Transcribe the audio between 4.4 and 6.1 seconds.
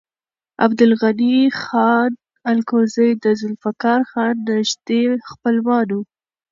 نږدې خپلوان و.